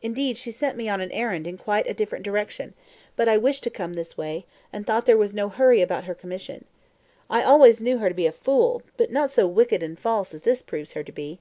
Indeed, 0.00 0.38
she 0.38 0.52
sent 0.52 0.76
me 0.76 0.88
on 0.88 1.00
an 1.00 1.10
errand 1.10 1.44
in 1.44 1.58
quite 1.58 1.88
a 1.88 1.92
different 1.92 2.24
direction; 2.24 2.74
but 3.16 3.28
I 3.28 3.36
wished 3.36 3.64
to 3.64 3.68
come 3.70 3.94
this 3.94 4.16
way, 4.16 4.46
and 4.72 4.86
thought 4.86 5.06
there 5.06 5.16
was 5.16 5.34
no 5.34 5.48
hurry 5.48 5.82
about 5.82 6.04
her 6.04 6.14
commission. 6.14 6.66
I 7.28 7.42
always 7.42 7.82
knew 7.82 7.98
her 7.98 8.08
to 8.08 8.14
be 8.14 8.28
a 8.28 8.30
fool, 8.30 8.82
but 8.96 9.10
not 9.10 9.30
so 9.32 9.48
wicked 9.48 9.82
and 9.82 9.98
false 9.98 10.32
as 10.32 10.42
this 10.42 10.62
proves 10.62 10.92
her 10.92 11.02
to 11.02 11.10
be." 11.10 11.40